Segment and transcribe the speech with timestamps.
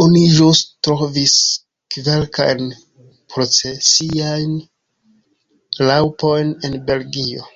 [0.00, 1.36] Oni ĵus trovis
[1.96, 2.68] kverkajn
[3.36, 4.54] procesiajn
[5.92, 7.50] raŭpojn en Belgio.